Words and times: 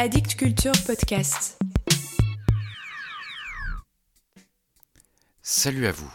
Addict 0.00 0.36
Culture 0.36 0.70
Podcast. 0.86 1.58
Salut 5.42 5.88
à 5.88 5.90
vous. 5.90 6.12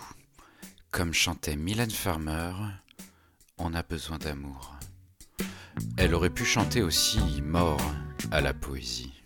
Comme 0.90 1.14
chantait 1.14 1.58
Mylène 1.58 1.92
Farmer, 1.92 2.54
on 3.58 3.74
a 3.74 3.84
besoin 3.84 4.20
d'amour. 4.20 4.80
Elle 5.98 6.16
aurait 6.16 6.30
pu 6.30 6.46
chanter 6.46 6.82
aussi 6.82 7.42
mort 7.42 7.82
à 8.32 8.40
la 8.40 8.54
poésie. 8.54 9.23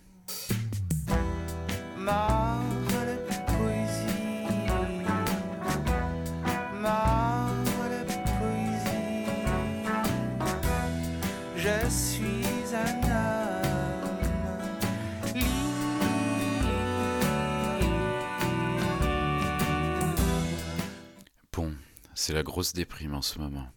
C'est 22.14 22.32
la 22.32 22.42
grosse 22.42 22.72
déprime 22.72 23.14
en 23.14 23.22
ce 23.22 23.38
moment. 23.38 23.68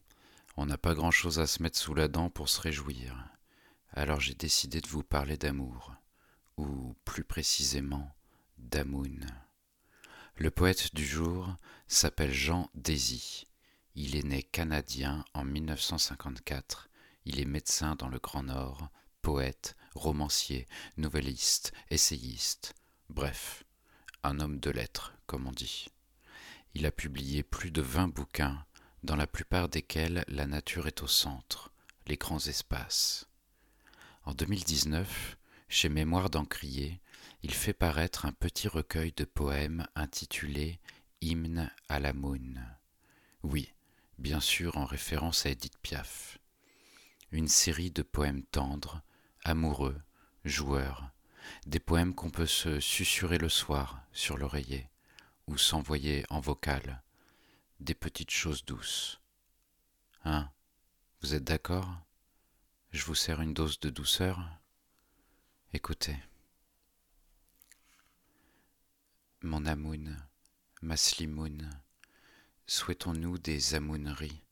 On 0.58 0.66
n'a 0.66 0.78
pas 0.78 0.94
grand-chose 0.94 1.40
à 1.40 1.48
se 1.48 1.64
mettre 1.64 1.78
sous 1.80 1.94
la 1.94 2.08
dent 2.08 2.30
pour 2.30 2.50
se 2.50 2.62
réjouir. 2.62 3.16
Alors 3.92 4.20
j'ai 4.20 4.36
décidé 4.36 4.82
de 4.82 4.88
vous 4.88 5.04
parler 5.04 5.38
d'amour, 5.38 5.94
ou 6.58 6.96
plus 7.06 7.24
précisément 7.24 8.14
d'Amoun. 8.58 9.26
Le 10.36 10.52
poète 10.52 10.94
du 10.94 11.06
jour 11.06 11.56
s'appelle 11.88 12.34
Jean 12.34 12.70
Désy. 12.76 13.48
Il 13.96 14.16
est 14.16 14.26
né 14.26 14.44
canadien 14.44 15.26
en 15.34 15.44
1954. 15.44 16.90
Il 17.26 17.40
est 17.40 17.46
médecin 17.46 17.96
dans 17.96 18.10
le 18.10 18.20
Grand 18.20 18.44
Nord, 18.44 18.90
poète, 19.22 19.76
romancier, 19.96 20.68
nouvelliste, 20.98 21.74
essayiste. 21.90 22.76
Bref, 23.10 23.64
un 24.24 24.40
homme 24.40 24.60
de 24.60 24.70
lettres, 24.70 25.14
comme 25.26 25.48
on 25.48 25.52
dit. 25.52 25.88
Il 26.74 26.86
a 26.86 26.92
publié 26.92 27.44
plus 27.44 27.70
de 27.70 27.82
vingt 27.82 28.08
bouquins, 28.08 28.66
dans 29.04 29.18
la 29.18 29.28
plupart 29.28 29.68
desquels 29.68 30.24
la 30.30 30.46
nature 30.46 30.88
est 30.88 31.04
au 31.04 31.08
centre, 31.08 31.72
les 32.08 32.16
grands 32.16 32.40
espaces. 32.40 33.28
En 34.24 34.34
2019, 34.34 35.38
chez 35.68 35.90
Mémoire 35.90 36.30
d'Encrier, 36.30 37.02
il 37.44 37.54
fait 37.54 37.74
paraître 37.74 38.26
un 38.26 38.32
petit 38.32 38.68
recueil 38.68 39.12
de 39.12 39.26
poèmes 39.26 39.86
intitulé 39.96 40.80
Hymne 41.22 41.72
à 41.90 42.00
la 42.00 42.14
Moune. 42.14 42.66
Oui, 43.44 43.74
bien 44.18 44.40
sûr 44.40 44.78
en 44.78 44.86
référence 44.86 45.46
à 45.46 45.50
Edith 45.50 45.78
Piaf. 45.82 46.38
Une 47.32 47.48
série 47.48 47.92
de 47.92 48.02
poèmes 48.02 48.44
tendres, 48.44 49.02
amoureux, 49.44 50.00
joueurs, 50.46 51.10
des 51.66 51.80
poèmes 51.80 52.16
qu'on 52.16 52.30
peut 52.30 52.46
se 52.46 52.80
susurrer 52.80 53.40
le 53.40 53.50
soir 53.50 54.04
sur 54.14 54.38
l'oreiller 54.38 54.91
s'envoyer 55.58 56.26
en 56.30 56.40
vocal, 56.40 57.02
des 57.80 57.96
petites 57.96 58.32
choses 58.32 58.66
douces. 58.66 59.20
Hein? 60.24 60.50
Vous 61.22 61.34
êtes 61.34 61.44
d'accord? 61.44 61.90
Je 62.92 63.04
vous 63.06 63.16
sers 63.16 63.42
une 63.42 63.54
dose 63.54 63.80
de 63.80 63.90
douceur? 63.90 64.40
Écoutez. 65.74 66.18
Mon 69.42 69.66
amoun, 69.66 70.18
ma 70.82 70.98
slimoun, 70.98 71.70
souhaitons-nous 72.68 73.38
des 73.38 73.76
amouneries, 73.76 74.44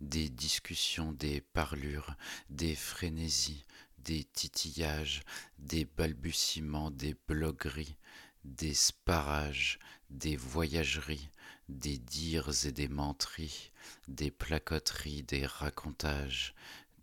des 0.00 0.28
discussions, 0.28 1.12
des 1.12 1.40
parlures, 1.40 2.14
des 2.48 2.74
frénésies, 2.74 3.64
des 3.98 4.24
titillages, 4.24 5.22
des 5.58 5.84
balbutiements, 5.84 6.90
des 6.90 7.14
blogueries, 7.28 7.96
des 8.44 8.74
sparages, 8.74 9.78
des 10.10 10.36
voyageries, 10.36 11.30
des 11.68 11.98
dires 11.98 12.50
et 12.66 12.72
des 12.72 12.88
menteries, 12.88 13.70
des 14.08 14.30
placoteries, 14.30 15.22
des 15.22 15.46
racontages, 15.46 16.54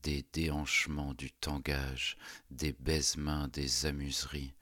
des 0.03 0.25
déhanchements 0.33 1.13
du 1.13 1.31
tangage, 1.31 2.17
des 2.51 2.73
baisements, 2.73 3.47
des 3.47 3.85
amuseries, 3.85 4.53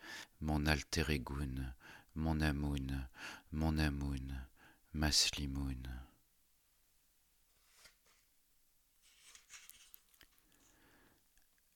mon 0.42 0.66
altérégoun, 0.66 1.74
mon 2.16 2.40
amoun, 2.40 3.08
mon 3.52 3.78
amoun, 3.78 4.46
ma 4.94 5.12
slimoun. 5.12 5.90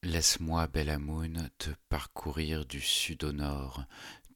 Laisse-moi, 0.02 0.66
belle 0.68 0.90
amoun, 0.90 1.50
te 1.58 1.72
parcourir 1.90 2.66
du 2.66 2.80
sud 2.80 3.26
au 3.26 3.34
nord, 3.34 3.84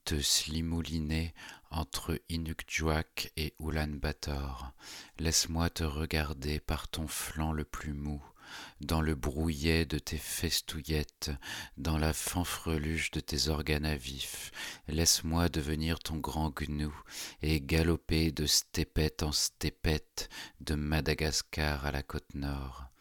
te 0.04 0.20
slimouliner 0.22 1.34
entre 1.72 2.22
Inukjuak 2.30 3.32
et 3.38 3.56
Oulan-Bator. 3.60 4.72
Laisse-moi 5.20 5.70
te 5.70 5.84
regarder 5.84 6.60
par 6.60 6.88
ton 6.88 7.08
flanc 7.08 7.52
le 7.52 7.64
plus 7.64 7.94
mou, 7.94 8.22
dans 8.82 9.02
le 9.02 9.16
brouillet 9.16 9.86
de 9.86 9.98
tes 9.98 10.18
festouillettes, 10.18 11.32
dans 11.78 11.98
la 11.98 12.14
fanfreluche 12.14 13.12
de 13.12 13.20
tes 13.20 13.48
organes 13.48 13.86
à 13.86 13.96
vif. 13.96 14.52
Laisse-moi 14.88 15.50
devenir 15.50 16.00
ton 16.00 16.18
grand 16.18 16.50
gnou 16.50 16.94
et 17.42 17.62
galoper 17.62 18.32
de 18.32 18.46
stépette 18.46 19.24
en 19.24 19.32
stépette, 19.32 20.30
de 20.62 20.76
Madagascar 20.76 21.86
à 21.86 21.92
la 21.92 22.04
côte 22.04 22.36
nord. 22.36 22.93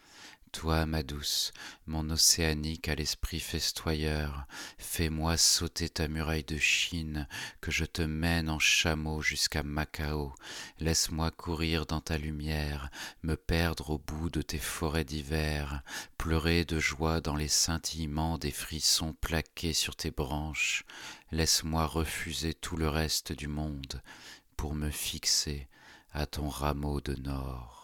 Toi, 0.53 0.85
ma 0.85 1.03
douce, 1.03 1.51
mon 1.87 2.11
océanique 2.11 2.89
à 2.89 2.95
l'esprit 2.95 3.41
festoyeur, 3.41 4.45
fais-moi 4.77 5.39
sauter 5.39 5.89
ta 5.89 6.09
muraille 6.09 6.45
de 6.45 6.59
Chine, 6.59 7.27
que 7.63 7.71
je 7.71 7.87
te 7.87 8.03
mène 8.03 8.51
en 8.51 8.59
chameau 8.59 9.23
jusqu'à 9.23 9.63
Macao. 9.63 10.35
Laisse-moi 10.79 11.31
courir 11.31 11.87
dans 11.87 12.03
ta 12.03 12.19
lumière, 12.19 12.91
me 13.23 13.35
perdre 13.35 13.91
au 13.91 13.99
bout 13.99 14.29
de 14.29 14.43
tes 14.43 14.59
forêts 14.59 15.05
d'hiver, 15.05 15.83
pleurer 16.19 16.67
de 16.67 16.79
joie 16.79 17.23
dans 17.23 17.35
les 17.35 17.49
scintillements 17.49 18.37
des 18.37 18.53
frissons 18.53 19.15
plaqués 19.15 19.73
sur 19.73 19.97
tes 19.97 20.11
branches. 20.11 20.85
Laisse-moi 21.33 21.87
refuser 21.87 22.53
tout 22.53 22.77
le 22.77 22.91
reste 22.91 23.33
du 23.33 23.49
monde 23.49 24.03
pour 24.57 24.75
me 24.75 24.91
fixer 24.91 25.67
à 26.13 26.27
ton 26.27 26.49
rameau 26.49 27.01
de 27.01 27.15
nord. 27.15 27.82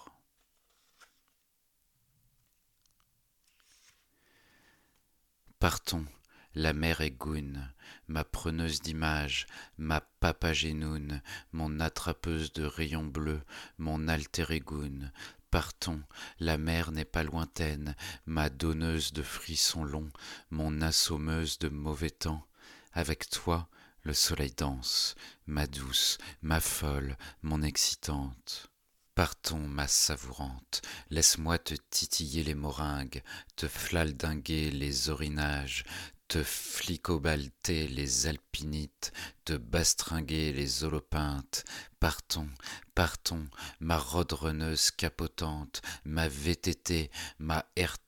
Partons, 5.61 6.07
la 6.55 6.73
mer 6.73 7.01
est 7.01 7.11
goune, 7.11 7.69
ma 8.07 8.23
preneuse 8.23 8.81
d'images, 8.81 9.49
ma 9.77 10.01
papagénoune, 10.01 11.21
mon 11.51 11.81
attrapeuse 11.81 12.53
de 12.53 12.63
rayons 12.65 13.05
bleus, 13.05 13.43
mon 13.77 14.07
altérégoune. 14.07 15.11
Partons, 15.51 16.01
la 16.39 16.59
mer 16.59 16.93
n'est 16.93 17.05
pas 17.05 17.25
lointaine, 17.25 17.97
ma 18.25 18.51
donneuse 18.51 19.13
de 19.13 19.23
frissons 19.23 19.83
longs, 19.83 20.13
mon 20.51 20.81
assommeuse 20.81 21.59
de 21.59 21.69
mauvais 21.69 22.11
temps. 22.11 22.47
Avec 22.93 23.29
toi, 23.29 23.69
le 24.05 24.15
soleil 24.15 24.53
danse, 24.57 25.17
ma 25.49 25.67
douce, 25.67 26.19
ma 26.41 26.61
folle, 26.61 27.17
mon 27.43 27.63
excitante. 27.63 28.71
Partons, 29.19 29.59
ma 29.59 29.89
savourante, 29.89 30.81
laisse-moi 31.11 31.59
te 31.59 31.75
titiller 31.91 32.45
les 32.45 32.55
moringues, 32.55 33.25
te 33.57 33.67
flaldinguer 33.67 34.71
les 34.71 35.09
orinages, 35.09 35.83
te 36.29 36.43
flicobalter 36.45 37.89
les 37.89 38.27
alpinites, 38.27 39.13
te 39.45 39.55
bastringuer 39.55 40.53
les 40.53 40.85
holopintes. 40.85 41.65
Partons, 42.01 42.49
partons, 42.95 43.47
ma 43.81 43.97
rodreneuse 43.99 44.91
capotante, 44.91 45.81
ma 46.05 46.29
VTT, 46.29 47.11
ma 47.39 47.65
RT 47.77 47.99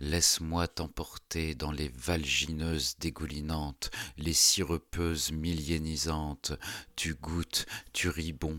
laisse-moi 0.00 0.68
t'emporter 0.68 1.54
dans 1.54 1.72
les 1.72 1.90
valgineuses 1.94 2.96
dégoulinantes, 2.98 3.90
les 4.16 4.32
sirupeuses 4.32 5.32
milliénisantes. 5.32 6.52
Tu 6.96 7.14
goûtes, 7.14 7.66
tu 7.92 8.08
ris 8.08 8.32
bon. 8.32 8.58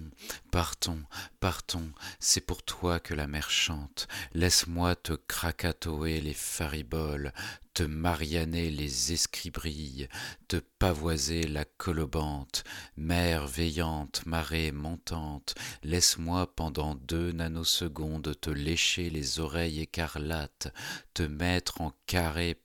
Partons, 0.51 1.03
partons, 1.39 1.91
c'est 2.19 2.41
pour 2.41 2.63
toi 2.63 2.99
que 2.99 3.13
la 3.13 3.27
mer 3.27 3.49
chante. 3.49 4.07
Laisse-moi 4.33 4.95
te 4.95 5.13
krakatoer 5.13 6.21
les 6.21 6.33
fariboles, 6.33 7.33
te 7.73 7.83
marianer 7.83 8.69
les 8.69 9.11
escribrilles, 9.11 10.07
te 10.47 10.57
pavoiser 10.79 11.47
la 11.47 11.65
colobante, 11.65 12.63
mer 12.97 13.47
veillante, 13.47 14.25
marée 14.25 14.71
montante, 14.71 15.55
laisse-moi 15.83 16.55
pendant 16.55 16.95
deux 16.95 17.31
nanosecondes 17.31 18.39
te 18.39 18.49
lécher 18.49 19.09
les 19.09 19.39
oreilles 19.39 19.81
écarlates, 19.81 20.73
te 21.13 21.23
mettre 21.23 21.81
en 21.81 21.93
carré 22.05 22.62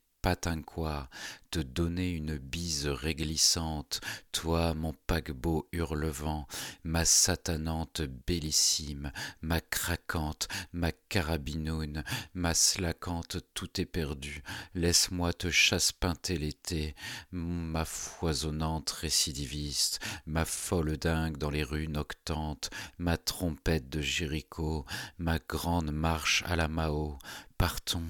te 1.51 1.59
donner 1.59 2.11
une 2.11 2.37
bise 2.37 2.87
réglissante, 2.87 4.01
toi 4.31 4.73
mon 4.73 4.93
paquebot 5.07 5.67
hurlevent, 5.71 6.45
ma 6.83 7.05
satanante 7.05 8.01
bellissime, 8.27 9.11
ma 9.41 9.59
craquante, 9.61 10.47
ma 10.73 10.91
carabinoune, 10.91 12.03
ma 12.33 12.53
slaquante, 12.53 13.37
tout 13.53 13.81
est 13.81 13.85
perdu, 13.85 14.43
laisse-moi 14.75 15.33
te 15.33 15.49
chasse-pinter 15.49 16.37
l'été, 16.37 16.95
ma 17.31 17.85
foisonnante 17.85 18.91
récidiviste, 18.91 19.99
ma 20.25 20.45
folle 20.45 20.97
dingue 20.97 21.37
dans 21.37 21.49
les 21.49 21.63
rues 21.63 21.87
noctantes, 21.87 22.69
ma 22.97 23.17
trompette 23.17 23.89
de 23.89 24.01
Jéricho, 24.01 24.85
ma 25.17 25.39
grande 25.39 25.91
marche 25.91 26.43
à 26.45 26.55
la 26.55 26.67
Mao, 26.67 27.17
partons, 27.57 28.03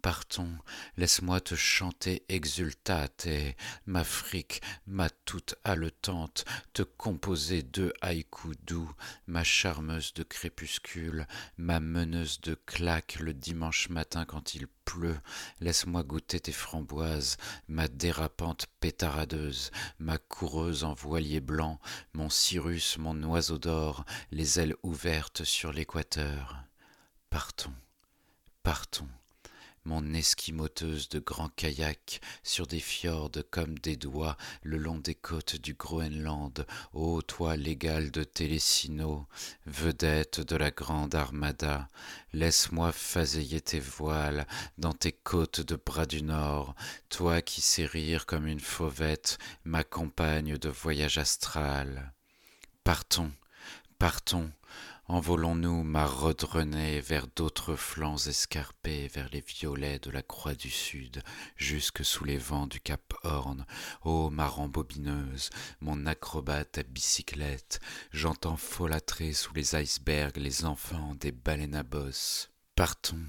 partons, 0.00 0.50
laisse-moi 0.96 1.40
te 1.40 1.54
chanter 1.54 2.24
exultate, 2.28 3.28
ma 3.86 4.04
frique, 4.04 4.62
ma 4.86 5.10
toute 5.10 5.54
haletante, 5.64 6.44
te 6.72 6.82
composer 6.82 7.62
deux 7.62 7.92
haïkus 8.00 8.56
doux, 8.66 8.90
ma 9.26 9.44
charmeuse 9.44 10.14
de 10.14 10.22
crépuscule, 10.22 11.26
ma 11.58 11.80
meneuse 11.80 12.40
de 12.40 12.54
claques 12.66 13.20
le 13.20 13.34
dimanche 13.34 13.88
matin 13.90 14.24
quand 14.24 14.54
il 14.54 14.66
pleut, 14.84 15.20
laisse-moi 15.60 16.02
goûter 16.02 16.40
tes 16.40 16.52
framboises, 16.52 17.36
ma 17.68 17.86
dérapante 17.86 18.66
pétaradeuse, 18.80 19.70
ma 19.98 20.18
coureuse 20.18 20.84
en 20.84 20.94
voilier 20.94 21.40
blanc, 21.40 21.78
mon 22.14 22.30
Cyrus, 22.30 22.98
mon 22.98 23.22
oiseau 23.24 23.58
d'or, 23.58 24.04
les 24.30 24.58
ailes 24.58 24.76
ouvertes 24.82 25.44
sur 25.44 25.72
l'équateur. 25.72 26.56
Partons, 27.28 27.74
partons 28.62 29.08
mon 29.84 30.12
esquimoteuse 30.14 31.08
de 31.08 31.18
grands 31.18 31.48
kayaks 31.48 32.20
sur 32.42 32.66
des 32.66 32.80
fjords 32.80 33.30
comme 33.50 33.78
des 33.78 33.96
doigts 33.96 34.36
le 34.62 34.76
long 34.76 34.98
des 34.98 35.14
côtes 35.14 35.56
du 35.56 35.74
Groenland, 35.74 36.66
ô 36.92 37.22
toi 37.22 37.56
l'égal 37.56 38.10
de 38.10 38.24
Télésino, 38.24 39.26
vedette 39.66 40.40
de 40.40 40.56
la 40.56 40.70
grande 40.70 41.14
armada, 41.14 41.88
laisse-moi 42.32 42.92
faseiller 42.92 43.60
tes 43.60 43.80
voiles 43.80 44.46
dans 44.78 44.92
tes 44.92 45.12
côtes 45.12 45.60
de 45.60 45.76
bras 45.76 46.06
du 46.06 46.22
nord, 46.22 46.74
toi 47.08 47.42
qui 47.42 47.60
sais 47.60 47.86
rire 47.86 48.26
comme 48.26 48.46
une 48.46 48.60
fauvette, 48.60 49.38
ma 49.64 49.84
compagne 49.84 50.56
de 50.58 50.68
voyage 50.68 51.18
astral. 51.18 52.12
Partons, 52.84 53.32
partons, 53.98 54.50
Envolons-nous, 55.12 55.82
ma 55.82 56.06
Renée, 56.06 57.00
vers 57.00 57.26
d'autres 57.34 57.74
flancs 57.74 58.28
escarpés, 58.28 59.08
vers 59.08 59.28
les 59.32 59.40
violets 59.40 59.98
de 59.98 60.08
la 60.08 60.22
croix 60.22 60.54
du 60.54 60.70
Sud, 60.70 61.24
jusque 61.56 62.04
sous 62.04 62.24
les 62.24 62.38
vents 62.38 62.68
du 62.68 62.78
Cap 62.78 63.12
Horn. 63.24 63.66
Ô 64.04 64.30
ma 64.30 64.46
rembobineuse, 64.46 65.50
mon 65.80 66.06
acrobate 66.06 66.78
à 66.78 66.84
bicyclette, 66.84 67.80
j'entends 68.12 68.56
folâtrer 68.56 69.32
sous 69.32 69.52
les 69.52 69.74
icebergs 69.74 70.36
les 70.36 70.64
enfants 70.64 71.16
des 71.16 71.32
baleines 71.32 71.74
à 71.74 71.82
bosse. 71.82 72.52
Partons, 72.76 73.26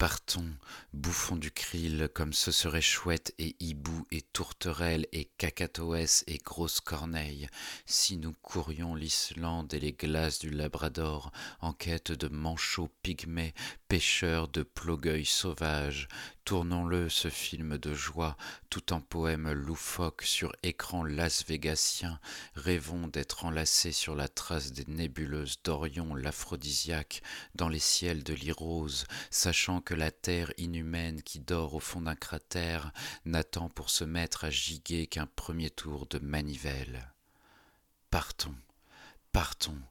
Partons, 0.00 0.48
bouffons 0.94 1.36
du 1.36 1.50
krill 1.50 2.08
comme 2.14 2.32
ce 2.32 2.52
serait 2.52 2.80
chouette 2.80 3.34
et 3.38 3.54
hibou 3.60 4.06
et 4.10 4.22
tourterelle 4.22 5.06
et 5.12 5.26
cacatoès 5.36 6.24
et 6.26 6.38
grosse 6.38 6.80
corneille, 6.80 7.50
si 7.84 8.16
nous 8.16 8.32
courions 8.40 8.94
l'Islande 8.94 9.74
et 9.74 9.78
les 9.78 9.92
glaces 9.92 10.38
du 10.38 10.48
Labrador 10.48 11.32
en 11.60 11.74
quête 11.74 12.12
de 12.12 12.28
manchots 12.28 12.88
pygmées, 13.02 13.52
pêcheurs 13.90 14.46
de 14.46 14.62
plogueuils 14.62 15.26
sauvages, 15.26 16.06
Tournons-le, 16.44 17.08
ce 17.08 17.28
film 17.28 17.76
de 17.76 17.92
joie, 17.92 18.36
tout 18.70 18.92
en 18.92 19.00
poème 19.00 19.50
loufoque 19.50 20.22
sur 20.22 20.52
écran 20.62 21.02
las-végasien, 21.02 22.20
rêvons 22.54 23.08
d'être 23.08 23.44
enlacés 23.44 23.90
sur 23.90 24.14
la 24.14 24.28
trace 24.28 24.70
des 24.70 24.84
nébuleuses 24.86 25.60
d'Orion 25.64 26.14
l'aphrodisiaque, 26.14 27.22
dans 27.56 27.68
les 27.68 27.80
ciels 27.80 28.22
de 28.22 28.32
l'Irose, 28.32 29.06
sachant 29.32 29.80
que 29.80 29.94
la 29.94 30.12
terre 30.12 30.52
inhumaine 30.56 31.20
qui 31.22 31.40
dort 31.40 31.74
au 31.74 31.80
fond 31.80 32.02
d'un 32.02 32.14
cratère 32.14 32.92
n'attend 33.24 33.68
pour 33.70 33.90
se 33.90 34.04
mettre 34.04 34.44
à 34.44 34.50
giguer 34.50 35.08
qu'un 35.08 35.26
premier 35.26 35.70
tour 35.70 36.06
de 36.06 36.20
manivelle. 36.20 37.12
Partons, 38.08 38.56
partons, 39.32 39.82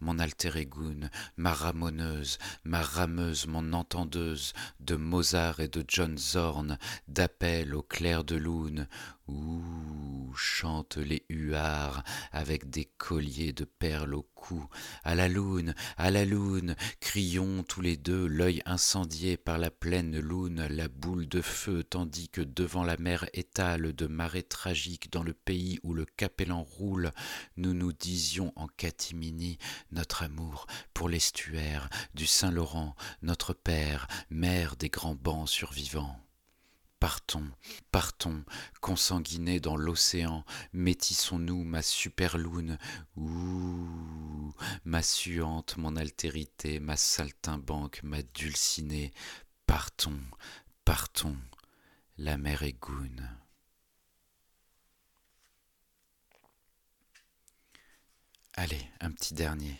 mon 0.00 0.18
altérégoune, 0.18 1.10
ma 1.36 1.52
ramoneuse, 1.52 2.38
ma 2.64 2.82
rameuse, 2.82 3.46
mon 3.46 3.72
entendeuse, 3.72 4.52
de 4.80 4.96
Mozart 4.96 5.60
et 5.60 5.68
de 5.68 5.84
John 5.86 6.16
Zorn, 6.18 6.78
d'appel 7.08 7.74
au 7.74 7.82
clair 7.82 8.24
de 8.24 8.36
lune, 8.36 8.86
Ouh, 9.28 10.32
chantent 10.36 10.98
les 10.98 11.24
huards 11.28 12.04
avec 12.30 12.70
des 12.70 12.84
colliers 12.84 13.52
de 13.52 13.64
perles 13.64 14.14
au 14.14 14.22
cou. 14.22 14.68
À 15.02 15.16
la 15.16 15.26
lune, 15.26 15.74
à 15.96 16.12
la 16.12 16.24
lune, 16.24 16.76
crions 17.00 17.64
tous 17.64 17.80
les 17.80 17.96
deux, 17.96 18.28
l'œil 18.28 18.62
incendié 18.66 19.36
par 19.36 19.58
la 19.58 19.72
pleine 19.72 20.16
lune, 20.20 20.68
la 20.70 20.86
boule 20.86 21.26
de 21.26 21.40
feu, 21.40 21.82
tandis 21.82 22.28
que 22.28 22.40
devant 22.40 22.84
la 22.84 22.96
mer 22.98 23.28
étale 23.32 23.94
de 23.94 24.06
marées 24.06 24.44
tragiques 24.44 25.10
dans 25.10 25.24
le 25.24 25.34
pays 25.34 25.80
où 25.82 25.92
le 25.92 26.04
capellan 26.04 26.62
roule, 26.62 27.10
nous 27.56 27.74
nous 27.74 27.92
disions 27.92 28.52
en 28.54 28.68
catimini 28.68 29.55
notre 29.92 30.22
amour 30.22 30.66
pour 30.94 31.08
l'estuaire 31.08 31.88
du 32.14 32.26
Saint-Laurent, 32.26 32.94
notre 33.22 33.52
père, 33.52 34.06
mère 34.30 34.76
des 34.76 34.88
grands 34.88 35.14
bancs 35.14 35.48
survivants. 35.48 36.20
Partons, 36.98 37.50
partons, 37.92 38.42
consanguinés 38.80 39.60
dans 39.60 39.76
l'océan, 39.76 40.44
métissons-nous, 40.72 41.62
ma 41.62 41.82
superlune, 41.82 42.78
ouh, 43.16 44.54
ma 44.84 45.02
suante, 45.02 45.76
mon 45.76 45.94
altérité, 45.96 46.80
ma 46.80 46.96
saltimbanque, 46.96 48.00
ma 48.02 48.22
dulcinée, 48.22 49.12
partons, 49.66 50.20
partons, 50.86 51.36
la 52.16 52.38
mer 52.38 52.62
est 52.62 52.80
goune. 52.80 53.28
Allez, 58.58 58.88
un 59.00 59.10
petit 59.10 59.34
dernier. 59.34 59.76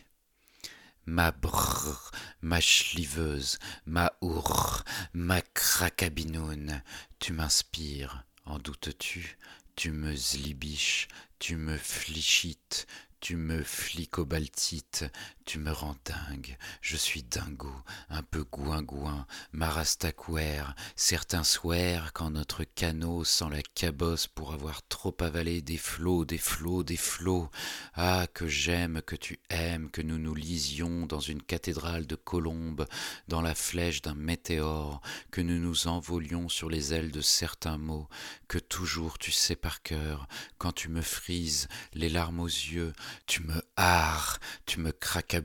Ma 1.07 1.31
brrr, 1.33 2.11
ma 2.43 2.61
chliveuse, 2.61 3.59
ma 3.87 4.13
ourr, 4.21 4.85
ma 5.15 5.41
cracabinoune, 5.41 6.83
tu 7.19 7.33
m'inspires, 7.33 8.25
en 8.45 8.59
doutes-tu, 8.59 9.39
tu 9.77 9.93
me 9.93 10.15
zlibiches, 10.15 11.09
tu 11.39 11.57
me 11.57 11.79
flichites, 11.79 12.87
tu 13.27 13.35
me 13.35 13.65
flicobaltites, 13.65 15.05
tu 15.45 15.59
me 15.59 15.73
rends 15.73 15.97
dingue, 16.05 16.57
je 16.81 16.97
suis 16.97 17.25
dingo, 17.25 17.73
un 18.09 18.23
peu 18.23 18.45
gouin-gouin, 18.45 19.27
marastacouer, 19.51 20.63
certains 20.95 21.43
souhaires 21.43 22.13
quand 22.13 22.31
notre 22.31 22.63
canot 22.63 23.25
sent 23.25 23.47
la 23.51 23.63
cabosse 23.63 24.29
pour 24.29 24.53
avoir 24.53 24.87
trop 24.87 25.17
avalé 25.19 25.61
des 25.61 25.77
flots, 25.77 26.25
des 26.25 26.39
flots, 26.39 26.85
des 26.85 26.97
flots. 26.97 27.51
Ah, 27.95 28.29
que 28.33 28.47
j'aime, 28.47 29.03
que 29.03 29.17
tu 29.17 29.41
aimes, 29.51 29.91
que 29.91 30.03
nous 30.03 30.19
nous 30.19 30.35
lisions 30.37 31.07
dans 31.07 31.19
une 31.19 31.43
cathédrale 31.43 32.07
de 32.07 32.15
colombes, 32.15 32.87
dans 33.27 33.43
la 33.43 33.57
flèche 33.57 34.03
d'un 34.03 34.15
météore, 34.15 35.01
que 35.33 35.41
nous 35.41 35.59
nous 35.59 35.89
envolions 35.89 36.49
sur 36.49 36.71
les 36.71 36.95
ailes 36.95 37.11
de 37.11 37.23
certains 37.23 37.79
mots, 37.79 38.09
que 38.47 38.59
toujours 38.59 39.19
tu 39.19 39.33
sais 39.33 39.57
par 39.57 39.83
cœur, 39.83 40.29
quand 40.59 40.73
tu 40.73 40.89
me 40.89 41.03
frises, 41.03 41.67
les 41.93 42.09
larmes 42.09 42.39
aux 42.39 42.47
yeux, 42.47 42.93
tu 43.27 43.43
me 43.43 43.63
hares, 43.77 44.39
tu 44.67 44.81
me 44.81 44.93
craques 44.93 45.37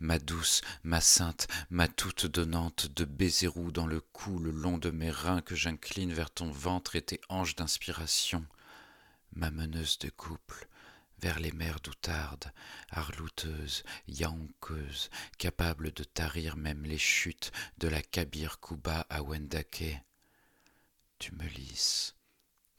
ma 0.00 0.18
douce, 0.18 0.60
ma 0.82 1.00
sainte, 1.00 1.46
ma 1.70 1.88
toute 1.88 2.26
donnante 2.26 2.86
de 2.86 3.04
baisers 3.04 3.72
dans 3.72 3.86
le 3.86 4.00
cou, 4.00 4.38
le 4.38 4.50
long 4.50 4.78
de 4.78 4.90
mes 4.90 5.10
reins 5.10 5.40
que 5.42 5.54
j'incline 5.54 6.12
vers 6.12 6.30
ton 6.30 6.50
ventre 6.50 6.96
et 6.96 7.02
tes 7.02 7.20
hanches 7.28 7.56
d'inspiration, 7.56 8.46
ma 9.34 9.50
meneuse 9.50 9.98
de 9.98 10.10
couple, 10.10 10.68
vers 11.20 11.40
les 11.40 11.52
mers 11.52 11.80
doutardes, 11.80 12.52
arlouteuse, 12.90 13.82
yaonqueuse, 14.08 15.10
capable 15.38 15.92
de 15.92 16.04
tarir 16.04 16.56
même 16.56 16.84
les 16.84 16.98
chutes 16.98 17.52
de 17.78 17.88
la 17.88 18.02
Kabir 18.02 18.60
Kuba 18.60 19.06
à 19.08 19.22
Wendake. 19.22 20.02
Tu 21.18 21.34
me 21.34 21.46
lisses, 21.48 22.14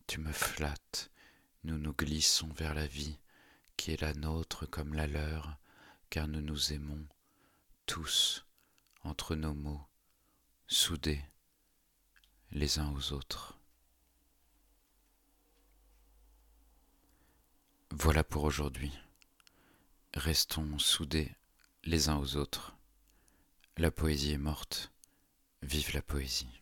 tu 0.07 0.19
me 0.19 0.31
flattes, 0.31 1.09
nous 1.63 1.77
nous 1.79 1.93
glissons 1.93 2.49
vers 2.55 2.75
la 2.75 2.85
vie, 2.85 3.17
qui 3.77 3.91
est 3.91 4.01
la 4.01 4.13
nôtre 4.13 4.65
comme 4.65 4.93
la 4.93 5.07
leur, 5.07 5.57
car 6.09 6.27
nous 6.27 6.41
nous 6.41 6.73
aimons 6.73 7.05
tous 7.85 8.45
entre 9.03 9.35
nos 9.35 9.53
mots, 9.53 9.85
soudés 10.67 11.23
les 12.51 12.79
uns 12.79 12.91
aux 12.93 13.13
autres. 13.13 13.59
Voilà 17.91 18.23
pour 18.23 18.43
aujourd'hui. 18.43 18.91
Restons 20.15 20.79
soudés 20.79 21.31
les 21.83 22.09
uns 22.09 22.17
aux 22.17 22.35
autres. 22.35 22.75
La 23.77 23.91
poésie 23.91 24.31
est 24.31 24.37
morte. 24.37 24.91
Vive 25.61 25.93
la 25.93 26.01
poésie. 26.01 26.61